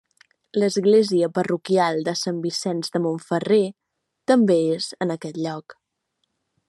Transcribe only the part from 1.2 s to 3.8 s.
parroquial de Sant Vicenç de Montferrer